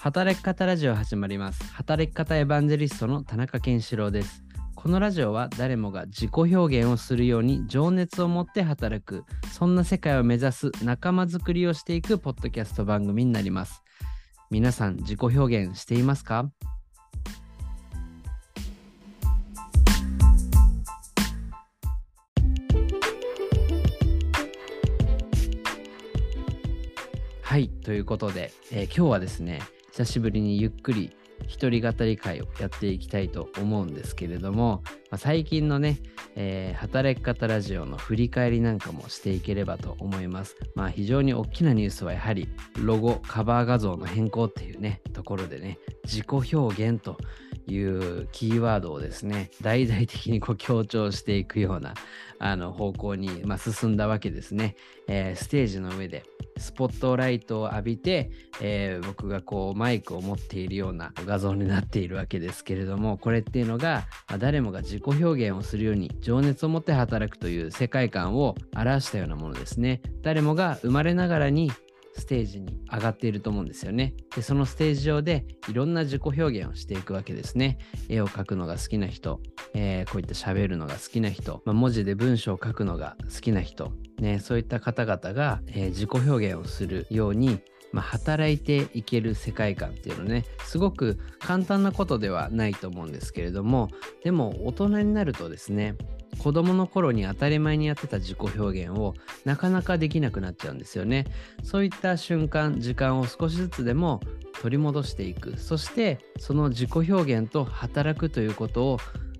[0.00, 1.74] 働き方ラジオ始まります。
[1.74, 4.44] 働き方エヴァンジェリストの田中健志郎です。
[4.76, 13.82] このラジオは誰もが自己表現をするように情熱を持って働く、そんな世界を目指す仲間づくりをしていくポッドキャスト番組になります。
[14.52, 16.48] 皆さん自己表現していますか？
[27.42, 29.60] はい、ということで、えー今日はですね、
[29.98, 31.10] 久しぶりにゆっくり
[31.48, 35.98] 一人語り会をやっていきたいと思うんですけれども、まあ最近のね、
[36.36, 40.54] えー働き方ラジオの振り返りなんかもしていければと思います。
[40.76, 47.18] まあ非常に大きなニュースはやはりロゴ、カバー画像の変更っていうね、ところでね、自己表現と
[47.74, 51.94] いうキーワードをですね、大々的にこう強調していくような
[52.38, 54.76] あの方向に、まあ、進んだわけですね。
[55.08, 56.24] えーステージの上で
[56.58, 71.70] スポットライトを浴びて、えー僕がこうマイクを持っているような画像になっているわけですけれどもこれっていうのが、まあ誰もが自己表現をするように情熱を持って働くという世界観を表したようなものですね誰もが生まれながらに
[72.16, 74.14] ステージに上がっていると思うんですよね。
[74.34, 77.78] で、そのステージ上でいろんな自己表現をしていくわけですね。
[78.08, 79.40] 絵を描くのが好きな人、
[79.74, 87.60] えーこういった喋るのが好きな人、まあ、文字で文章を書くのが好きな人、ね、そういった方々が、えー自己表現をするように、
[87.92, 93.88] まあ、働いていける世界観っていうのねすごく簡単なことではないと思うんですけれども
[94.22, 95.96] でも大人になるとですね
[96.38, 101.26] 子供の頃に当たり前にやってた自己表現をなかなかできなくなっちゃうんですよね。
[101.62, 104.20] そういった瞬間時間を少しずつでも
[104.60, 108.98] 取り戻していくそしてその自己表現と働くということを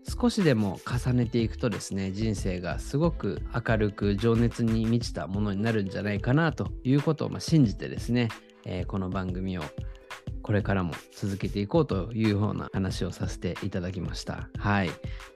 [0.09, 8.29] 少しでも重ねていくとですね人生がすごく明るく情熱に満ちたものになるんじゃないかなということをま信じてですね、
[8.65, 9.63] えこの番組を
[10.49, 14.49] これからも続けていこうというような話をさせていただきました。
[14.57, 14.91] はい。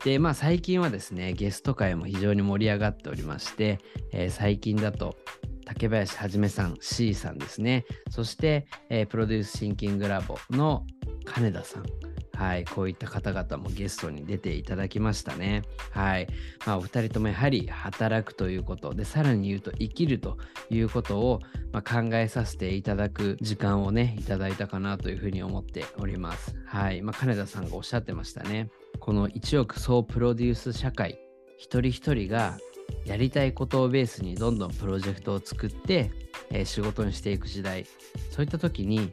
[0.07, 3.79] で、まあ最近はですね、ゲスト会も非常に盛り上がっておりまして、
[4.11, 5.19] えー最近だと
[5.67, 7.85] 竹林はじめさん、C さんですね。
[8.09, 10.87] そして、えープロデュースシンキングラボの
[11.27, 12.12] 金田さん。
[12.43, 15.63] はい、こういった方々もゲストに出ていただきましたね。
[15.93, 16.27] はい。
[16.67, 20.39] まあ、お二人ともやはり働くということで、さらに言うと生きると
[20.69, 26.57] いうことを、まあ、考えさせていただく時間をね、いただいたかなというふうに思っております。
[26.67, 27.01] はい。
[27.01, 28.71] まあ、金田さんがおっしゃってましたね。
[28.99, 31.21] この1億総プロデュース社会、
[31.59, 32.59] 一人一人が
[33.05, 36.11] やりたいことをベースにどんどんプロジェクトを作って、
[36.51, 37.87] えー仕事にしていく時代
[38.31, 39.13] そういった時に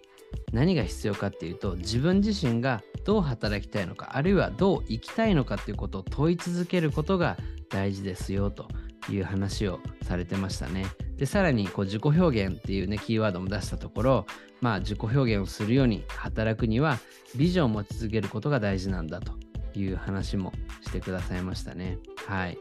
[0.51, 7.37] 何が必要かっていうと自分自身がどう働きたいのかあるいはどう生きたいのかっていうことを問い続けることが
[7.67, 8.67] 大事ですよと
[9.09, 10.85] いう話をされてましたね。
[11.17, 14.25] でさらにこう自己表現っていうねキーワードも出したところ
[14.61, 16.99] まあ自己表現をするように働くには
[17.35, 19.33] ビジョンを持ち続けることが大事なんだと
[19.73, 21.97] いう話もしてくださいましたね。
[22.27, 22.59] はい。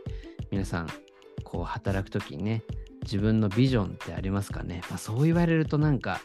[0.50, 0.88] 皆さん
[1.44, 2.62] こう働く時にね
[3.03, 6.22] 自分のビジョンってありますかね、まあ、そう言われるとなんか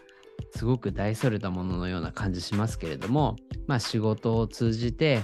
[0.55, 3.35] すごく大それたもののような感じしますけれども、
[3.67, 5.23] まあ、仕事を通じて、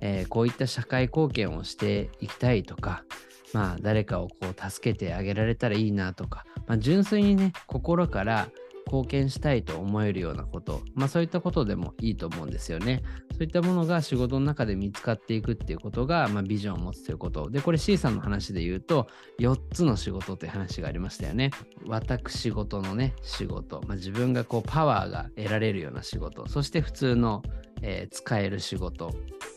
[0.00, 3.04] えーこういった社会貢献をしていきたいとか、
[3.52, 8.48] まあ、誰かをこう助けてあげられたらいいなとか、まあ、純粋にね心から
[8.86, 13.02] 貢献したいと思えるようなこと、まあ、そういったことでもいいと思うんですよね。
[13.32, 17.50] そういったものが仕事の中で見つかっていくっていうことが、まあ、ビジョンを持つということ。
[17.50, 19.08] で、これ C さんの話で言うと、
[19.40, 21.50] 4つの仕事って話がありましたよね。
[21.86, 23.80] 私事のね、仕事。
[23.86, 26.48] まあ、自分がこうパワーが得られるような仕事。
[26.48, 27.42] そして普通の、
[27.82, 29.14] えー使える仕事。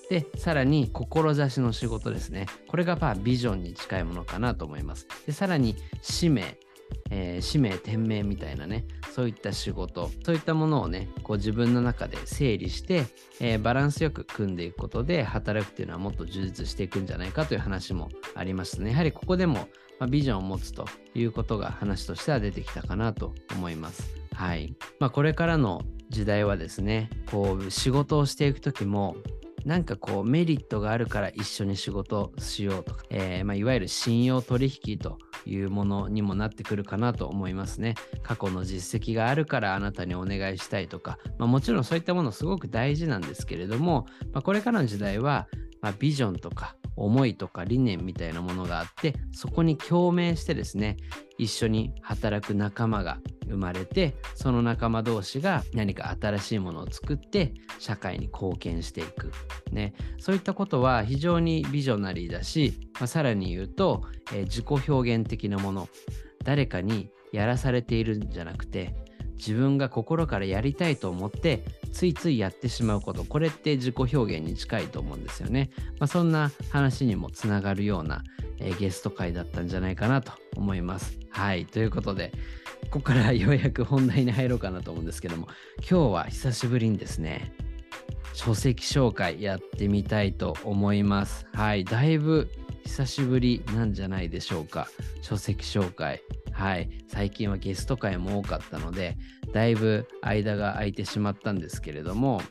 [0.10, 2.48] で、さらに志の仕事ですね。
[2.68, 5.08] これがまあビジョンに近いものかなと思います。
[5.26, 6.58] で、さらに使命。
[7.10, 13.06] えー使命天命みたいなねそういった仕事そういったものをねこう自分の中で整理して、
[13.40, 18.92] えーバランスよく組んでいくことで働くっていうのはもっと充実していくんじゃないかという話もありましたね。
[18.92, 19.68] やはりここでも、
[20.00, 20.86] まあ、ビジョンを持つと
[21.16, 24.10] いうことが話としては出てきたかなと思います。
[24.34, 24.76] はい。
[25.00, 29.18] まあこれからの時代はですねこう仕事をしていく時も
[29.66, 35.18] なんかこうメリットがあるから一緒に仕事しようとか、えーまあ、いわゆる信用取引と
[35.48, 37.96] いうものにもなってくるかなと思いますね。
[38.24, 45.48] 過去の実績があるからあなたにお願いしたいとか、まあ、もちろんそういったものすごく大事なんですけれども、まあ、これからの時代は、
[45.82, 50.98] まあ、ビジョンとか思いとか理念みたいなものがあってそこに共鳴してですね
[51.38, 59.32] 一緒に働く仲間が生まれてその仲間同士が何か新しいものを作って社会に貢献していく、
[59.72, 64.04] ね、そういったことは非常にビジョナリーだし、まあ、さらに言うと、
[64.34, 65.88] えー自己表現的なもの。
[66.44, 68.96] 誰かにやらされているんじゃなくて
[69.36, 73.24] 自分が心からやりたいと思ってついついやってしまうこと。
[73.26, 75.70] これって自己表現に近いと思うんですよね、
[76.00, 78.24] まあ、そんな話にもつながるような、
[78.60, 81.20] えー、ゲスト会だったんじゃないかなと思います。
[81.30, 81.66] はい。
[81.66, 82.32] ということで
[82.90, 85.48] ここからようやく本題に入ろうかなと思うんですけども
[85.80, 87.54] 今日は久しぶりにですね
[88.34, 91.48] 書籍紹介やってみたいと思います。
[91.54, 92.50] はいだいぶ
[92.84, 94.88] 久しぶりなんじゃないでしょうか。
[95.22, 96.22] 書籍紹介。
[96.52, 99.18] はい最近はゲスト会も多かったので
[99.54, 102.42] だいぶ間が空いてしまったんですけれども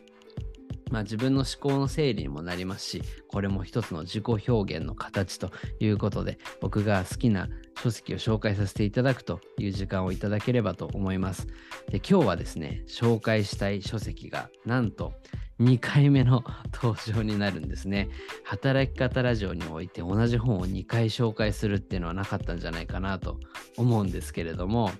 [0.90, 5.50] まあ、自分の思考の整理にもなりますしこれも一つの自己表現の形と
[5.80, 7.48] いうことで僕が好きな
[7.82, 11.46] 書籍を紹介させていただくという時間をいただければと思います
[11.88, 15.12] で今日はですね紹介したい書籍がなんと
[15.60, 18.08] 2回目の登場になるんですね
[18.44, 23.38] 働き方ラジオにおいて同じ本を2回紹介するっていうのはなかったんじゃないかなと
[23.76, 24.90] 思うんですけれども、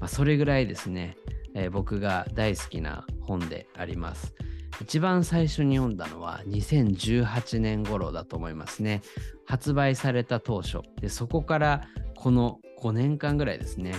[0.00, 1.16] まあ、それぐらいですね、
[1.54, 4.34] えー、僕が大好きな本であります
[4.80, 9.00] 一番最初に読んだのは2018年頃だと思いますね。
[9.46, 10.80] 発売された当初。
[11.00, 11.88] で、そこから
[12.26, 13.94] この5年間ぐらいですね。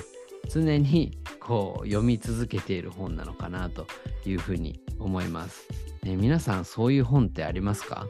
[0.50, 3.88] 常にこう読み続けている本なのかなと
[4.25, 5.65] いうふうに思います。
[6.03, 8.06] ね、皆さんそういう本ってありますか？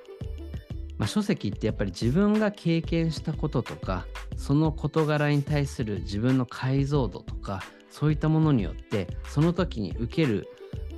[0.98, 7.62] まあ、書籍ってやっぱり自分が経験したこととかその事柄に対する自分の解像度とか
[7.92, 10.48] そういったものによってその時に受ける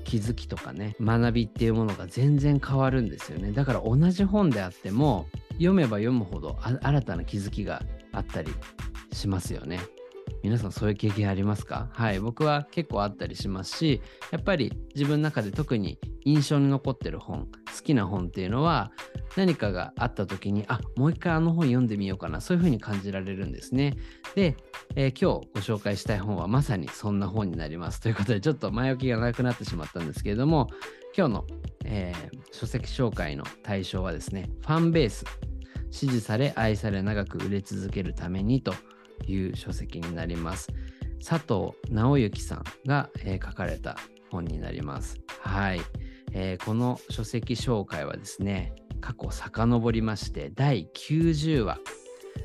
[0.06, 7.84] 気づきとかね学びっていうものが全然変わるんですよねだから同じ本であっても読めば読むほど新たな気づきが
[8.14, 8.54] あったり
[9.12, 9.80] しますよね。
[10.44, 11.90] 皆さんそういう経験ありますか？
[11.92, 12.20] はい。
[12.20, 14.02] 僕は結構あったりしますし
[14.32, 18.92] やっぱり自分の中で特に印象に残ってる本好きな本っていうのは
[19.36, 23.98] 何かがあった時にあもう一回あの本読んでみようかなそういうふうに感じられるんですね。
[24.36, 24.56] で、
[24.96, 28.00] えー、今日ご紹介したい本はまさにそんな本になります。
[28.00, 30.70] ということでちょっと前置きがなくなってしまったんですけれども
[31.18, 31.48] 今日の、
[31.86, 35.26] えー、書籍紹介の対象はですねファンベース。
[35.92, 38.76] 支持され愛され長く売れ続けるためにと
[39.28, 40.70] いう書籍になります。
[41.26, 43.98] 佐藤直之さんが、えー、書かれた
[44.32, 45.20] 本になります。
[45.42, 45.82] はい。
[46.32, 51.80] えー、この書籍紹介はですね、過去遡りまして第90話。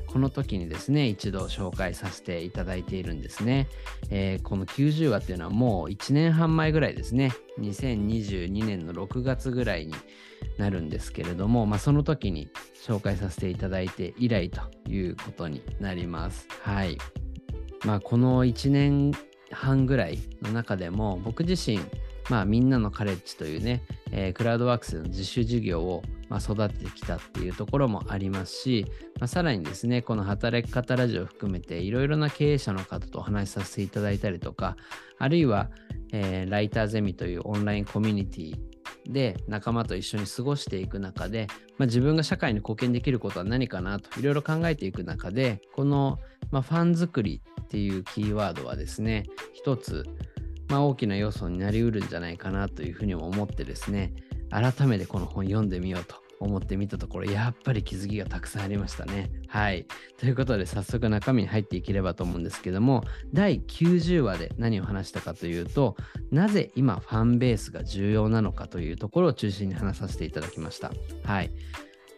[0.07, 3.67] この時にですね一度紹介させていただいているんですね、
[4.09, 7.33] えー、この90話っていうのはもう1年半前ぐらいですね。
[7.59, 9.93] 2022年の6月ぐらいに
[10.57, 12.49] なるんですけれども、まあ、その時に
[12.85, 16.47] 紹介させていただいて以来ということになります。
[16.61, 16.97] はい。
[17.83, 19.11] まあこの1年
[19.51, 21.79] 半ぐらいの中でも僕自身
[22.29, 28.85] まあみんなのカレッジというね、えー、クラウドワークスの自主事業をまあ、育ててきたっていうところもありますし、
[29.19, 34.75] まあ、さらにですね、この働き方ラジオを含めていろいろな経営者の方とお話しさせていただいたりとか、
[35.19, 35.69] あるいは、
[36.11, 38.55] えー、ライターゼミというオンラインコミュニティ
[39.07, 41.47] で仲間と一緒に過ごしていく中で、
[41.77, 46.19] まあ、自分が社会に貢献できることは何かなといろいろ考えていく中でこの、
[46.51, 50.05] まあ、ファン作りっていうキーワードはですね一つ
[50.67, 54.13] まあ、大きな要素になりうるんじゃないかなというふうにも思ってですね、
[54.49, 59.29] 改めてこの本読んでみようと思ってみたところ、やっぱり気づきがたくさんありましたね。
[59.47, 59.85] はい。
[60.17, 63.03] ということで、早速中身に入っていければと思うんですけども、
[63.33, 65.95] 第90話で何を話したかというと、
[66.31, 70.91] なぜ今ファンベースが重要なのかというところを中心に話させていただきました。
[71.23, 71.51] はい。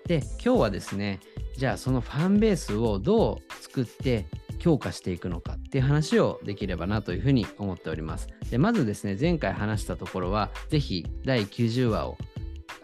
[0.07, 1.19] で、今日はですね、
[1.57, 4.25] じゃあそのファンベースをどう作って
[4.59, 8.27] 強化していくのかっていう話をできればなというふうに思っております。
[8.49, 12.17] でまずですね、前回話したところは、ぜひ第90話を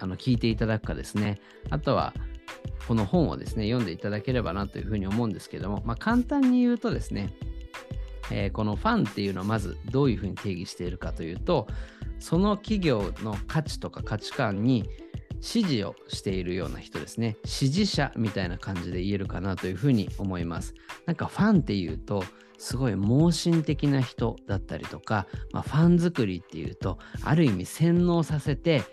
[0.03, 2.13] あの聞いていただくかですね、あとは
[2.89, 7.33] この本をですね、読んでいただければなというふうに思うんですけども、まあ、簡単に言うとですね、
[8.29, 11.67] えー、このファンっていうのはまずどういうふうに定義しているかというと、
[12.19, 14.89] その企業の価値とか価値観に
[15.39, 17.37] 支持をしているような人ですね。
[17.45, 20.73] 支持者みたいな感じで言えるかなというふうに思います。
[21.05, 22.25] なんかファンっていうと、
[22.57, 28.83] すごい盲信的な人だったりとか、まあ、ファン作りっていうと、ある意味洗脳させて、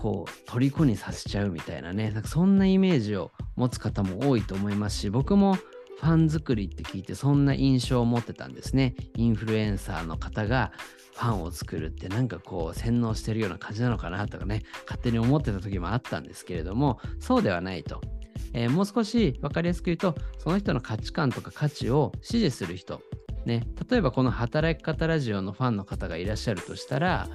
[0.00, 8.94] こう、虜にさせちゃうみたいなね、なんかそんなイメージを持つ方も多いと思いますし、僕もファン作りって聞いてそんな印象を持ってたんですね。
[9.16, 10.72] インフルエンサーの方が
[11.12, 14.62] ファンを作るってなんかこう洗脳してるような感じなのかなとかね。
[14.86, 18.00] 勝手に思ってた時もあったんですけれどもそうではないと、
[18.54, 23.02] えー、もう少し分かりやすく言うとその人の価値観とか価値を支持する人。
[23.44, 23.66] ね。
[23.90, 27.28] 例えばこの働き方ラジオのファンの方がいらっしゃるとしたら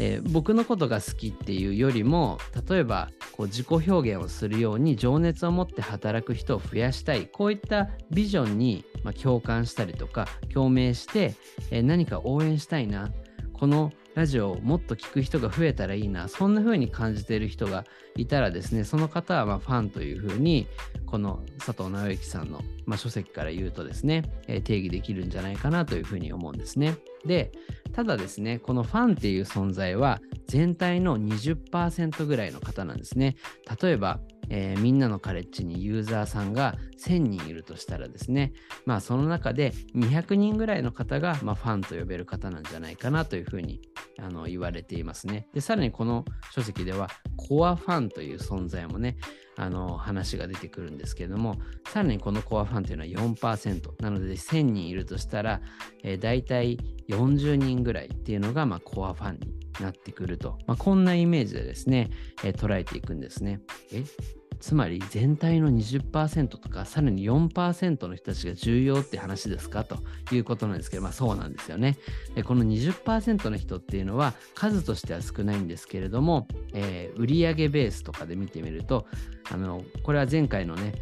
[0.00, 2.38] えー、僕のことが好きっていうよりも
[2.68, 7.26] 例えばこう自己表現をするように情熱を持って働く人を増やしたい。
[7.26, 11.34] こういったビジョンにまあ、共感したりとか共鳴して、
[11.70, 13.10] えー、何か応援したいな。
[13.52, 16.28] このラジオをもっと聞く人が増えたらいいな。
[16.28, 17.84] そんな風に感じている人が
[18.16, 20.66] いたらですねその方はまファンという風に
[21.06, 26.96] この佐藤直之さんの、ま書籍から言うとですね、え定義できるんじゃないかなという風に思うんですね。
[27.24, 27.52] で
[27.98, 33.34] ただですねこのファンっていう存在は全体の20%ぐらいの方なんですね。
[33.82, 38.52] 例えばえー、みんなのカレッジにユーザーさんが1000人いるとしたらですね、
[38.86, 43.80] まあその中で200人ぐらいの方が、まあ、ファンと呼べる方なんじゃないかなというふうに
[44.18, 45.48] あの言われていますね。
[45.52, 49.16] で、さらにこの書籍ではコアファンという存在もね、
[49.56, 51.56] あの話が出てくるんですけれども、
[51.88, 54.02] さらにこのコアファンというのは4%。
[54.02, 55.60] なので1000人いるとしたら、
[56.04, 56.78] えー、大体
[57.08, 62.10] 40人ぐらいっていうのが、まあ、コアファンになってくると、まあ、こんなイメージでですね、
[62.44, 63.60] えー、捉えていくんですね。
[63.92, 64.04] え
[64.60, 69.98] つまり全体の20%とかさらに4%の人たちが重要って話ですかと
[70.32, 71.96] いうことなんですけど、まあそうなんですよね。
[72.34, 79.06] でこの20%の人っていうのは数としては少ないんですけれども、えー、売上ベースとかで見てみると、
[79.50, 80.92] あのこれは前回のね、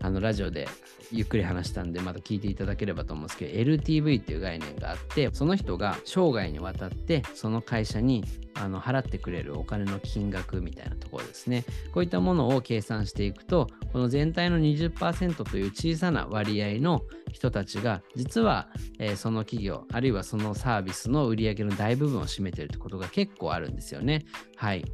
[0.00, 0.68] あのラジオで
[1.12, 11.64] ゆっくり話したんでまた聞いていただければと思うんですけど LTV っていう概念があってその人が生涯にわたってその会社にあの払ってくれるお金の金額みたいなところですね。
[11.92, 24.24] こういったものを計算していくとこの全体の20%という小さな割合の人たちが実は、えー、その企業あるいはそのサービスの売り上げの大部分を占めてるということが結構あるんですよね。
[24.56, 24.84] はい。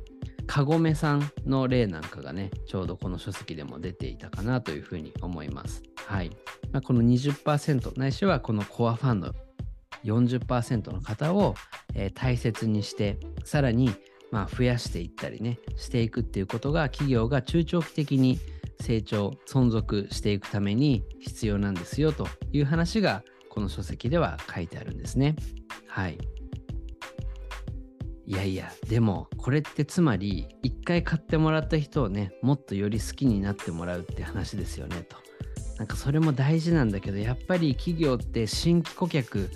[0.46, 5.82] カゴメさんの例なんかがね、ちょうどこの書籍でも出ていたかなというふうに思います。
[6.06, 6.30] はい。
[6.72, 9.34] まあ、この20%ないしはこのコアファンド
[10.04, 11.54] 40%の方を、
[11.94, 13.90] えー、大切にして、さらに
[14.30, 18.38] まあ増やしていったりね、していくっていうことが企業が中長期的に
[18.80, 25.36] 成長、存続していくために必要なんですよという話がこの書籍では書いてあるんですね。
[25.86, 26.18] はい。
[28.32, 35.18] いやいや、でもこれってつまり一回買ってもらった人をね、もっとより好きになってもらうって話ですよねと。
[35.76, 39.50] なんかそれも大事なんだけど、やっぱり企業って新規顧客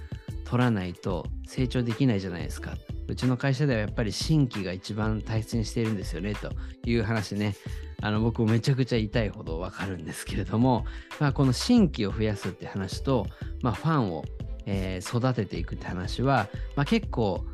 [0.45, 2.75] 取らないと成長できないじゃないですか。
[3.09, 6.52] うちの会社ではやっぱり新規が一番大切にしているんですよねと
[6.85, 7.56] いう話ね。
[8.02, 10.85] あの僕もめちゃくちゃ痛いほどわかるんですけれども、
[11.18, 13.26] まあ、この新規を増やすって話と、
[13.62, 14.26] まあ、ファンを、
[14.66, 17.47] えー、育てていくって話は、まあ、結構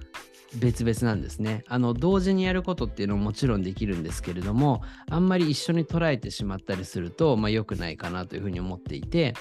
[0.56, 1.64] 別々なんですね。
[1.68, 9.34] あの同時にやることっていうのももちろんできるんですけれどもあんまり一緒に捉えてしまったりすると、まあ、良くないかなというふうに思っていて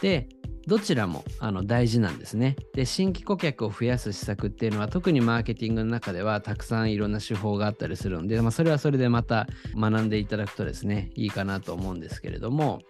[0.00, 0.28] で
[0.66, 2.56] どちらもあの大事なんですね。
[2.74, 12.80] で新規顧客を増やす施策っていうのは特にマーケティングの中ではたくさんいろんな手法があったりするので、まあ、それはそれでまた学んでいただくとですねいいかなと思うんですけれども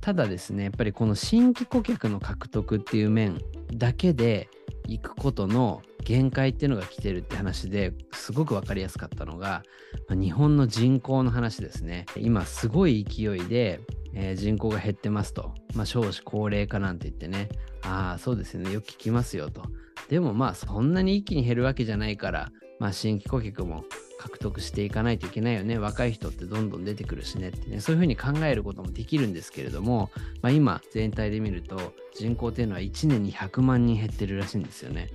[0.00, 3.40] ただですねやっぱりこの新規顧客の獲得っていう面
[3.72, 4.48] だけで
[4.86, 9.62] 行くことの限界っていうのが来てるって話ですごく分かりやすかったのが、
[10.08, 12.06] ま、日本の人口の話ですね。
[12.16, 13.80] 今すごい勢いで、
[14.12, 17.48] えー、人口が減ってますと、まあ、少子高齢化なんて言ってね。
[17.82, 18.72] ああそうですよね。
[18.72, 19.62] よく聞きますよと。
[20.08, 23.84] でもまあそんなに一気に減るわけじゃないから、まあ、新規顧客も
[24.18, 25.78] 獲得していかないといけないよね。
[25.78, 27.80] 若い人ってどんどん出てくるしねってね。
[27.80, 30.10] そういうふうに考えることもできるんですけれども、
[30.42, 35.08] まあ、今全体で見ると人口っていうのは1年に100万人減ってるらしいんですよね。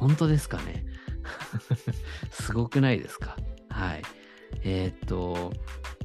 [0.00, 0.84] 本当ですかね
[2.30, 3.36] すごくないですか？
[3.68, 4.02] はい。
[4.64, 5.52] えー、っと、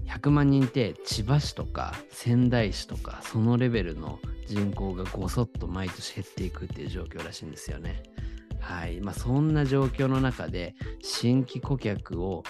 [0.08, 8.04] 100万人って千葉市とか仙台市とかそのレベルの人口がごそっと毎年減っていくっていう状況らしいんですよね。
[8.60, 9.00] はい。
[9.02, 12.44] まあそんな状況の中で新規顧客を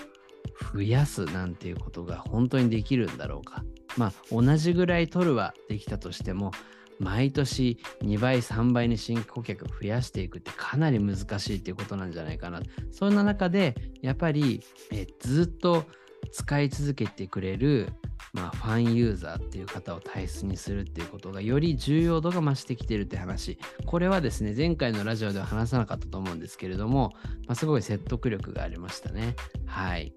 [0.73, 3.63] 増やすなんていうことが本当にできるんだろうか。
[3.97, 6.51] まあ同じぐらい取るはできたとしても
[6.99, 12.61] 毎年2倍3倍に新規顧客を増やしていくってかなり難しいっていうことなんじゃないかな。
[12.91, 14.61] そんな中でやっぱり
[14.91, 15.85] えずっと
[16.31, 17.93] 使い続けてくれる、
[18.33, 23.57] まあ、ファンユーザーっていう方を大切にするっていうことがより重要度が増してきてるって話。
[23.85, 27.13] これはですね前回のラジオでは話さなかったと思うんですけれども、
[27.47, 29.35] まあ、すごい説得力がありましたね。
[29.65, 30.13] はい。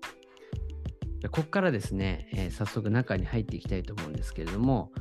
[1.32, 4.92] ここからですね、えー、早速中に入っていきたいと思うんですけれども、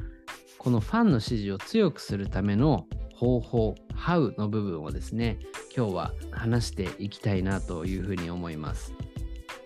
[0.67, 5.39] このファンの支持を強くするための方法、How の部分をですね、
[5.73, 8.93] 今日は話していきたいなというふうに思います。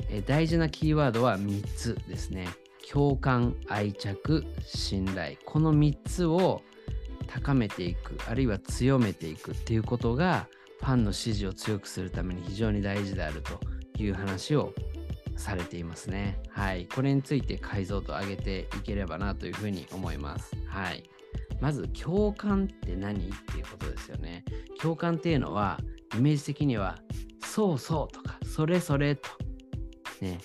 [0.10, 2.50] え大事なキーワードは3つですね。
[2.88, 5.38] 共感、愛着、信頼。
[5.44, 6.62] この3つを
[7.26, 10.48] 高めていく、あるいは強めていくっていうことが、
[10.82, 13.60] ファンの支持を強くするために非常に大事であると
[13.98, 14.72] いう話を
[15.42, 16.40] されていますね。
[16.50, 16.88] はい。
[16.88, 20.52] これについて解像度を上げていければなというふうに思います。
[20.68, 21.04] はい。
[21.60, 24.44] まず共感って何っていうことですよね。
[24.80, 25.80] 共感っていうのは
[26.18, 27.00] イメージ的には
[27.44, 29.30] そうそうとかそれそれと
[30.22, 30.40] ね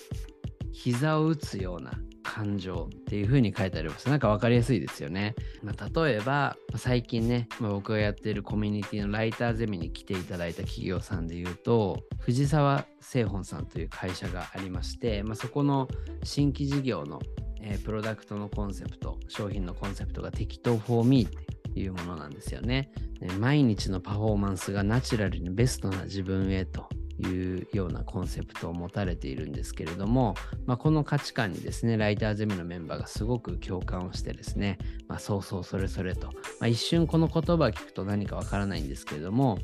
[0.71, 1.91] 膝を打つような
[2.27, 4.09] 感情っていう風に書いてあります。
[4.09, 5.33] なんか分かりやすいですよね。
[5.63, 15.87] まあ、例えば、最近ね、まあ、僕がやっているコミュニティのライターゼミに来ていただいた企業さんで言うと、藤沢製本さんという会社がありまして、まあ、そこの
[16.23, 17.19] 新規事業の、
[17.61, 22.91] えー、プロダクトのコンセプト、商品のコンセプトが適当 for me っていうものなんですよね。
[23.39, 39.57] 毎日のパフォーマンスがナチュラルにベストな自分へというようなコンセプトを持たれているんですけれども、まあ、この価値観にですねライターゼミのメンバーがすごく共感をしてですね、まあ、そうそうそれそれと、まあ、一瞬この言葉を聞くと何かわからないんですけれども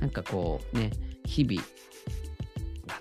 [0.00, 0.90] なんかこうね
[1.24, 1.62] 日々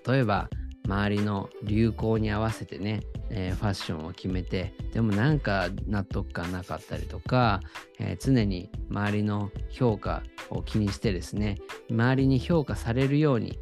[0.06, 0.50] 例えば
[0.86, 7.62] 周りの流行に合わせてね、えー、ファッションを決めてでもなんか納得感なかったりとか、
[8.00, 11.58] えー、常に周りの評価を気にしてですね
[11.90, 13.58] 周りに評価されるように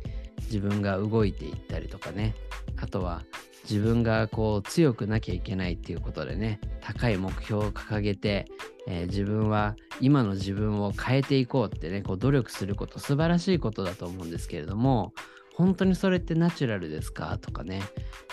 [0.52, 2.36] 自分が動いていったりとかね。
[2.76, 3.24] あとは
[3.70, 6.60] 自分がこう強くなきゃいけないっていうことでね。
[6.82, 8.48] 高い目標を掲げて、
[8.88, 12.02] えー、自分は今の自分を変えていこうってね。
[12.02, 15.14] こう努力すること素晴らしいことだと思うんですけれども
[15.56, 17.38] 本当にそれってナチュラルですか？
[17.38, 17.82] とかね、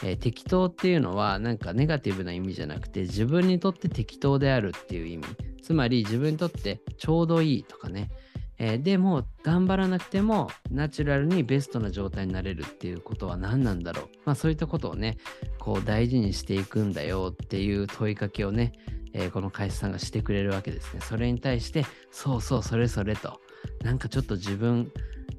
[0.02, 5.26] えー、適当っていうのはなんかネガティブな意味じゃなくて自分にとって適当であるっていう意味。
[5.62, 8.10] つまり自分にとってちょうどいいとかね。
[8.58, 15.16] えー、でも頑張らなくてもナチュラルにベストな状態になれるっていうことは何なんだろう、まあ、そういったことをね
[15.58, 18.72] こう大事にしていくんだよっていう問いかけをね、
[19.12, 21.00] えー、この会社さんがしてくれるわけですね。
[21.00, 23.40] それに対してそうそうそれそれと。
[23.82, 24.90] なんかちょっと自分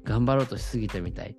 [0.04, 1.34] 頑張ろうとしすぎたみたい。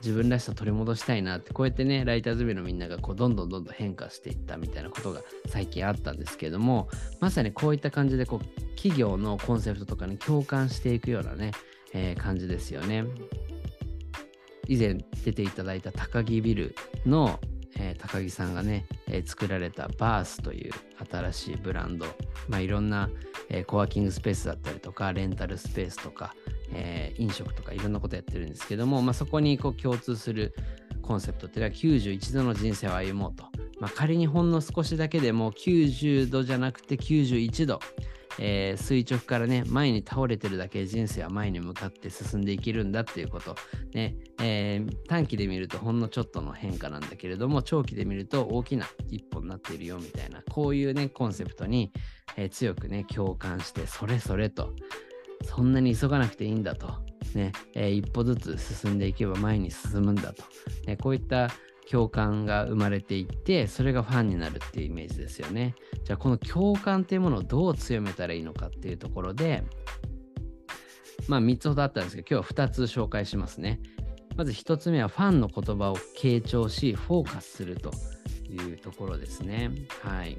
[0.00, 6.88] 自分らしさ取り戻したいなってこうやってねライターズビのみんながこうどんどんどんどん変化していったみたいなことが最近あったんですけども
[7.20, 11.50] まさにこういった感じでこう企業のコンセプトとかに共感していくようなね、
[11.92, 13.04] えー、感じですよね。
[14.68, 16.74] 以前出ていただいた高木ビル
[17.06, 17.40] の、
[17.76, 20.72] えー、高木さんがね、えー、作られたバースという
[21.10, 22.06] 新しいブランド、
[22.48, 23.08] まあ、いろんな、
[23.48, 26.34] えー、コワーキングスペースだったりとかレンタルスペースとか、
[26.72, 30.54] え、飲食とかいろんなことやってるんですけども、まあ、そこにこう共通する
[31.02, 33.44] コンセプトっていうのは91度の人生を歩もうと、
[33.80, 37.80] まあ、仮にほんの少しだけでも90度じゃなくて91度、
[38.38, 43.56] えー、垂直からね前に倒れてるだけ人生は前に向かって進んでいけるんだっていうこと、
[43.92, 51.92] ねえー、短期で見るとほんのちょっとの変化なんだけれども長期で見ると大きな一歩になっているよみたいなこういうねコンセプトに、
[52.36, 54.72] えー、強くね共感してそれそれと
[55.44, 56.94] そんなに急がなくていいんだと、
[57.34, 60.44] ねえー、一歩ずつ進んでいけば前に進むんだと、
[60.86, 61.50] ね、こういった
[61.90, 65.74] 共感が生まれていってそれがファンになるっていうイメージですよね。
[66.04, 69.62] じゃあこの共感っていうものをどう強めたらいいのかっていうところで
[71.28, 73.80] まあ3つほどあったんですけど今日は2つ紹介しますね。
[74.36, 77.90] まず1つ目はファンの言葉を傾聴しフォーカスすると
[78.48, 79.70] いうところですね。
[80.02, 80.36] はい。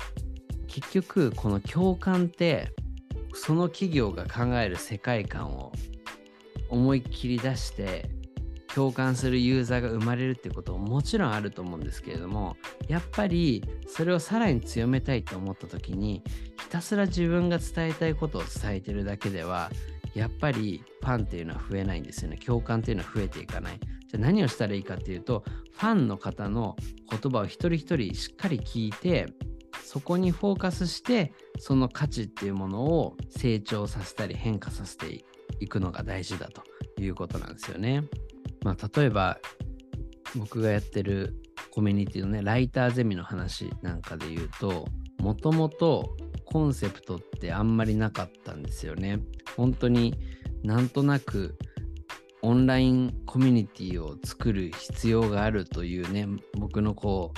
[0.67, 2.71] 結局この共感って
[3.33, 5.71] その企業が考える世界観を
[6.69, 8.09] 思いっきり出して
[8.73, 12.55] 共感するユーザーが生まれるってことももちろんあると思うんですけれども
[12.87, 16.23] やっぱりそれをさらに強めたいと思った時に
[16.59, 19.71] ひたすら自分が伝えたいことを伝えてるだけでは
[20.13, 26.75] やっぱりファンっていうのは増えないんですよね共感っていうのは増えていかないじゃあ何をしたらいいかっていうとファンの方の
[27.09, 29.27] 言葉を一人一人しっかり聞いて
[29.83, 35.25] そこにフォーカスしてその価値っていうものを成長させたり変化させて
[35.59, 36.63] いくのが大事だと
[37.01, 38.03] いうことなんですよね。
[38.63, 39.39] まあ、例えば
[40.35, 41.35] 僕がやってる
[41.71, 44.87] コミュニティのねライターゼミの話なんかで言うと
[45.19, 49.19] もともとコンセプトってあんまりなかったんですよね。
[49.55, 50.15] 本当に
[50.63, 51.57] なんとなく
[52.41, 57.33] オンラインコミュニティを作る必要があるというね僕のこ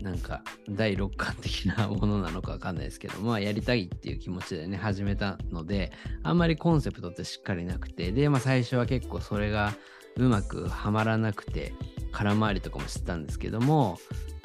[0.00, 9.74] うなんか第六感的なものなのかわかんないですけどまあやりたいっていう気持ちでね始めたのであんまりコンセプトってしっかりなくてでまあ最初は結構それが
[10.18, 11.72] うまくはまらなくて
[12.12, 13.98] 空回りとかもしてたんですけども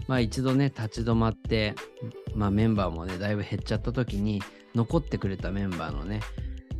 [0.07, 1.75] まあ一度ね立ち止まって、
[2.35, 4.41] まあ、メンバーもねだいぶ減っちゃった時に
[4.75, 6.21] 残ってくれたメンバーのね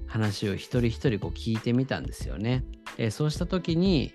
[0.08, 2.64] 話を一人一人こう聞いてみたんですよね。
[3.00, 4.14] えそうした時に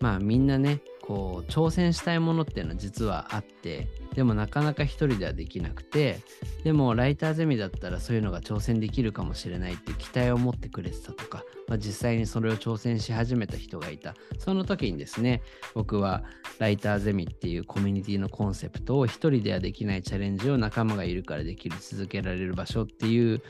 [0.00, 6.20] まあみんなねこう挑戦したいものっていうのは実はあってでもなかなか一人ではできなくて
[6.64, 14.16] でもライターゼミだったらそういうのが挑戦できるかもしれないっていう期待を持ってくれてたとかまあ、実際にそれを挑戦し始めた人がいた。
[14.38, 15.40] その時にですね
[15.72, 16.24] 僕は
[16.58, 23.40] ライターゼミっていうコミュニティのコンセプトを一人ではできないチャレンジを仲間がいるからできる続けられる場所っていう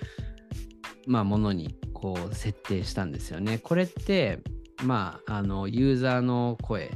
[1.10, 3.58] まあ、ものにこう設定したんですよね。
[3.58, 4.38] これって、
[4.84, 6.92] まあ、あのユーザーの声、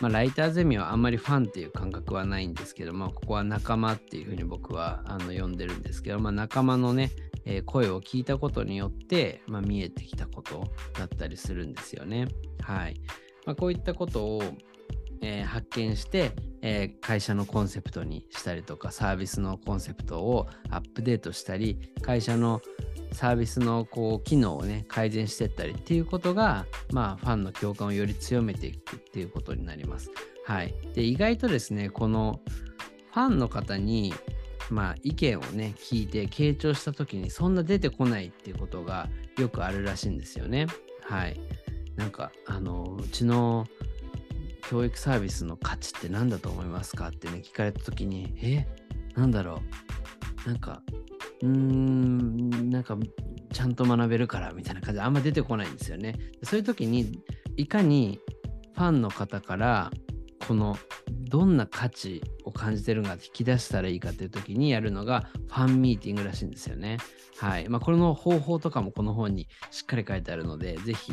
[0.00, 7.12] まあ、ライターゼミはあんまりファンっていう感覚はないんですけども、ここは仲間っていうふうに僕はあの呼んでるんですけど、まあ、仲間のね、
[7.44, 10.64] えー、声を聞いたことによって、まあ、見えてきたこと
[10.98, 12.26] だったりするんですよね。
[12.62, 13.00] はい。
[13.46, 14.42] まあ、こういったことを、
[15.22, 22.60] えー、発見して、えー、会社のコンセプトにしたりとか、サービスのコンセプトをアップデートしたり、会社の
[23.12, 30.10] サービスのこう機能をね改善していったりっていうことが、まあ、ファンの共感をより強めていくっていうことになります。
[30.46, 32.40] はい、で意外とですねこの
[33.12, 34.12] ファンの方に、
[34.70, 39.08] まあ、意見をね聞いて傾聴した時にそんな出てこないっていうことが
[39.38, 40.66] よくあるらしいんですよね。
[41.02, 41.38] はい、
[41.96, 43.66] なんかあのうちの
[44.72, 48.66] 教育サービスの価値って何だと思いますかってね聞かれた時にえ
[49.14, 49.60] なんだろ
[50.46, 50.82] うなんか
[51.42, 52.96] うーん、なんか、
[53.52, 56.16] ちゃんと学べるからみたいな感じであんま出てこないんですよね。
[56.42, 57.20] そういう時に、
[57.56, 58.20] いかに
[58.74, 59.90] ファンの方から、
[60.46, 60.78] この
[61.28, 66.98] どんな価値を感じてるのか引き出したらいいかっていう時にやるのがファンミーティングらしいんですよね。
[67.38, 67.68] はい。
[67.68, 71.12] まあ、これの方法とかもこの本にしっかり書いてあるので、ぜひ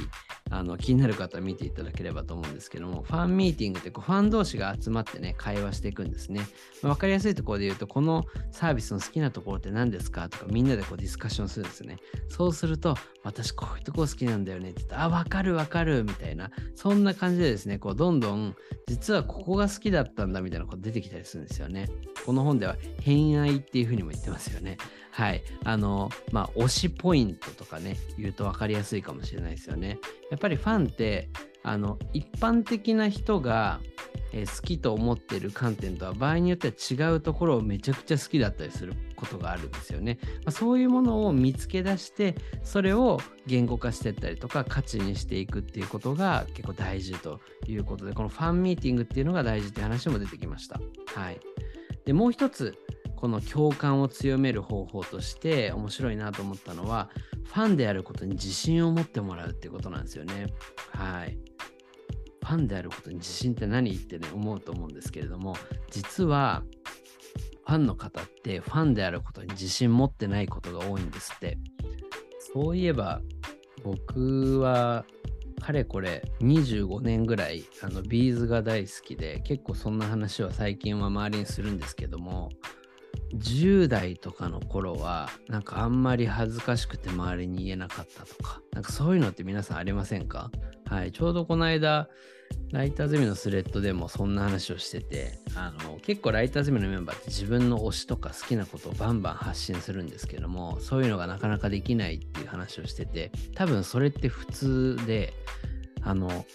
[0.50, 6.42] あの気になる方は見ていただければと思うんですけども、ファンミーティングってこうファン同士が集まってね、会話していくんですね。
[6.82, 11.98] ま、分かりやすいところで言うと、このサービスの好きなところって何ですかとか、みんなでこうディスカッションするんですね。
[12.28, 18.56] そうすると、私こういうとこ好きなんだよねって言って、あ、分かる分かるみたいな、そんな感じでですね、こうどんどん、
[18.88, 21.90] 実はここが好きだったんだみたいなこと出てきたりするんですよね。
[22.26, 24.78] この本では、偏愛っていうふうにも言ってますよね。
[25.12, 25.44] はい。
[25.64, 30.00] あの、まあ、推しポイントとかね、言うと分かりやすいかもしれないですよね。
[30.32, 31.30] やっぱりファンって、
[31.64, 33.80] あの、一般的な人が、
[34.32, 40.20] えー、好きと思ってる観点とは場合によっては違うところをめちゃくちゃ好きだったりすることがあるんですよね。
[40.46, 50.80] まあ、そういうものを見つけ出してそれを言語化していったりとか価値にしていくっていうことが結構大事ということでこのファンミーティングっていうのが大事って話も出てきました。
[51.16, 51.40] はい、
[52.06, 52.78] でもう一つ
[53.20, 57.10] この共感を強める方法として面白いなと思ったのは
[57.44, 60.48] ファンであることに自信を持ってもらうっていうことなんですよね。
[60.94, 61.38] はい。
[62.42, 63.92] ファンであることに自信って何？
[63.92, 65.58] ってね思うと思うんですけれども
[65.92, 66.64] 実は
[67.68, 71.58] ファンの方ってファンであることに自信持ってないことが多いんですって。
[72.54, 73.22] そういえば
[73.84, 75.06] 僕は
[75.60, 82.50] かれこれ25年ぐらいあのビーズが大好きで結構そんな話は最近は周りにするんですけども
[83.36, 90.52] 10代とかの頃はなんかあんまり恥ずかしくて周りに言えなかったとかなんかそういうのって皆さんありませんか？
[90.86, 92.10] はいちょうどこの間
[92.72, 105.34] ライターゼミのスレッドでもそんな話をしててあの結構ライターゼミのメンバーって自分の推しとか好きなことをバンバン発信するんですけどもそういうのがなかなかできないっていう話をしてて多分それって普通で
[106.02, 106.46] あの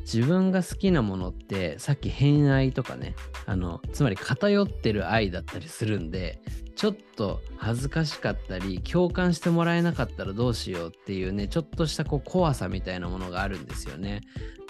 [0.00, 3.14] 自分が好きなものってさっき偏愛とかね
[3.46, 6.40] あのつまり偏ってる愛だったりするんで
[6.80, 14.22] ちょっと恥ずかしかったり共感してもらえなかったらどうしようっていうねちょっとしたこう怖さみたいなものがあるんですよね。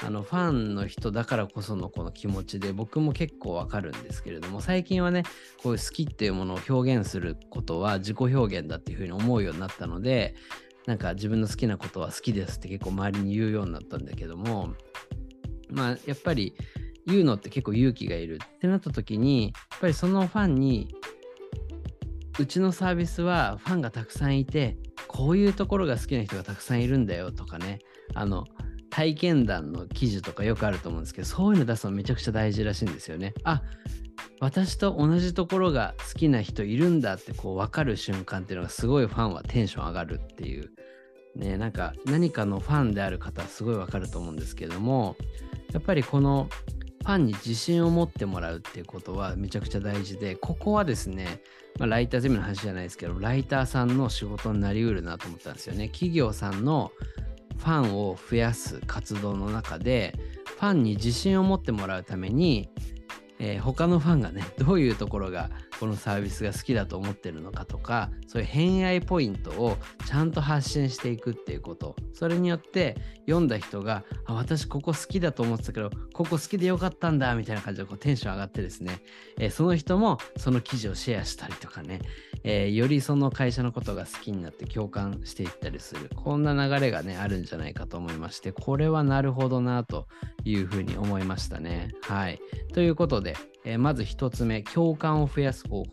[0.02, 5.24] あのファンの人だからこそのこの気持ちで僕も結構わかるんですけれども最近はね
[5.62, 10.34] こういう好きっていうものを表現することは自己表現だっていうふうに思うようになったので
[10.86, 14.74] なんか自分の好きなことは好きですって結構周りに言うようになったんだけども
[15.72, 16.54] まあやっぱり
[17.06, 20.94] 言うのって結構勇気がいるってなった時にやっぱりそのファンに
[22.38, 24.76] うちのサービスはファンがたくさんいて
[25.08, 27.80] こういうところが好きな人がたくさんいるんだよとかね
[28.14, 28.44] あの
[28.90, 33.34] 体験談の記事とかよくあると思うんですけどそういうの出すのめちゃくちゃ大事らしいんですよね。
[33.44, 33.62] あ
[34.40, 40.70] 私と同じところが好きな人いるんだってこう分かる瞬間っていうのがすごいファンはテンション上がるっていう
[41.36, 45.16] ねなんか何かのファンである方はすごい分かると思うんですけども
[45.72, 46.48] やっぱりこの
[47.02, 51.40] ファンに自信を持ってもらうっていうことはめちゃくちゃ大事でここはですね、
[51.78, 55.88] まあ、ライターゼミの話じゃないですけどライターさんの仕事になりうるなと思ったんですよね。
[55.88, 56.92] 企業さんの
[57.58, 62.68] ファンを増やす活動の中でファンに自信を持ってもらうために
[63.40, 65.50] えー、他のファンがね どういうところが
[65.80, 71.96] このサービスが好きだと思ってるのかとかそういう偏愛ポイントをちゃんと発信していくっていうこと。
[72.12, 79.00] それによって読んだ人があ私ここ好きだと思ってたけどここ好きでよかったんだみたいな感じでこうテンション上がってですね、
[79.38, 82.00] えー、その人もその記事をシェアしたりとかね、
[82.44, 86.10] えー、よりその会社のことが好きになって共感していったりする。
[86.14, 90.06] こんな流れがねあるんじゃないかと思いましてこれはなるほどなと
[90.44, 91.92] いうふうに思いましたね。
[92.02, 92.40] はい。
[92.72, 95.90] ということで、えー、まず1つ目、共感を増やす方法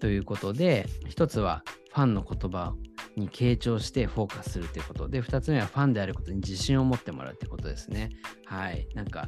[0.00, 1.62] ということで、1つは
[1.96, 2.74] ファンの言葉
[3.16, 5.08] に傾聴してフォーカスするってこと。
[5.08, 8.10] で2つ目はファンであることに自信を持ってもらうってことですね。
[8.44, 8.86] はい。
[8.94, 9.26] なんか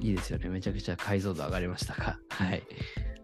[0.00, 0.48] いいですよね。
[0.48, 2.18] めちゃくちゃ解像度上がりましたか。
[2.30, 2.62] はい。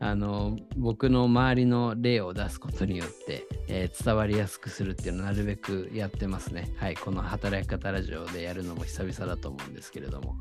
[0.01, 6.75] あの僕の周りの例を出すことによって、えー、伝わりやすくするっていうのをなるべくやってますね。
[6.77, 10.37] はい、この働き方ラジオでやるのも久々だと思うんですけれども。